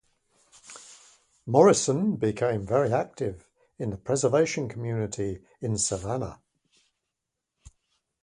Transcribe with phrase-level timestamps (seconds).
[1.45, 6.39] Morrison became very active in the preservation community in Savannah.